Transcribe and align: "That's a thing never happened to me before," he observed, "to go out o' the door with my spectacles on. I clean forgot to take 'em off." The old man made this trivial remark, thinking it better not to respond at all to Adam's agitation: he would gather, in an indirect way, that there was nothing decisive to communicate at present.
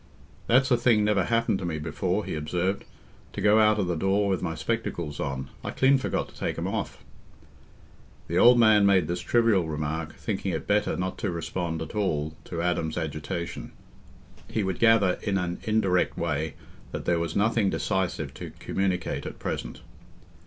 "That's 0.47 0.71
a 0.71 0.77
thing 0.77 1.03
never 1.03 1.25
happened 1.25 1.59
to 1.59 1.65
me 1.65 1.77
before," 1.77 2.25
he 2.25 2.33
observed, 2.33 2.85
"to 3.33 3.39
go 3.39 3.59
out 3.59 3.77
o' 3.77 3.83
the 3.83 3.95
door 3.95 4.29
with 4.29 4.41
my 4.41 4.55
spectacles 4.55 5.19
on. 5.19 5.51
I 5.63 5.69
clean 5.69 5.99
forgot 5.99 6.27
to 6.29 6.35
take 6.35 6.57
'em 6.57 6.65
off." 6.67 7.03
The 8.27 8.39
old 8.39 8.57
man 8.57 8.87
made 8.87 9.07
this 9.07 9.19
trivial 9.19 9.67
remark, 9.69 10.15
thinking 10.15 10.53
it 10.53 10.65
better 10.65 10.97
not 10.97 11.19
to 11.19 11.29
respond 11.29 11.83
at 11.83 11.93
all 11.93 12.35
to 12.45 12.63
Adam's 12.63 12.97
agitation: 12.97 13.73
he 14.49 14.63
would 14.63 14.79
gather, 14.79 15.19
in 15.21 15.37
an 15.37 15.59
indirect 15.65 16.17
way, 16.17 16.55
that 16.91 17.05
there 17.05 17.19
was 17.19 17.35
nothing 17.35 17.69
decisive 17.69 18.33
to 18.33 18.53
communicate 18.57 19.27
at 19.27 19.37
present. 19.37 19.81